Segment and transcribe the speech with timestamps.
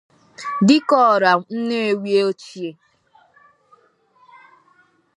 [0.67, 2.69] Dikeọra Nnewi Ochie